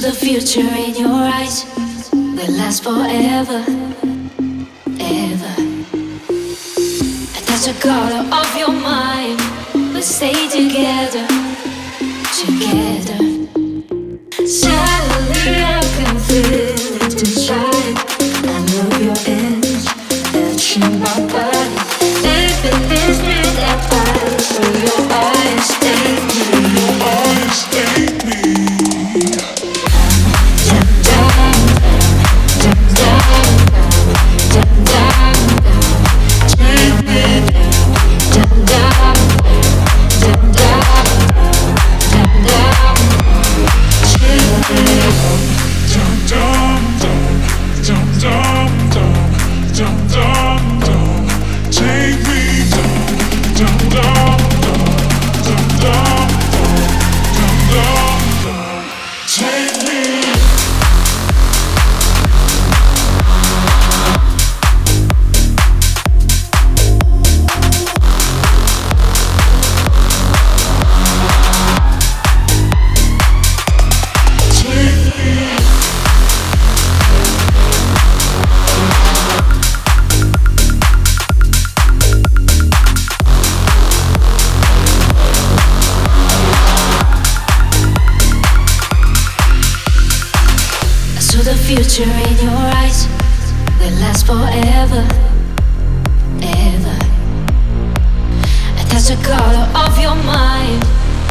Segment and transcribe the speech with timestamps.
[0.00, 1.64] saw the future in your eyes
[2.12, 3.64] will last forever,
[5.00, 5.54] ever.
[7.34, 9.40] I touch the color of your mind,
[9.74, 11.26] we'll stay together,
[12.34, 13.25] together.
[91.66, 93.08] Future in your eyes
[93.80, 95.02] will last forever,
[96.40, 96.96] ever.
[98.78, 100.84] I touch the color of your mind.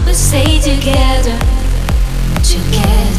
[0.06, 1.40] We'll stay together,
[2.44, 3.15] together.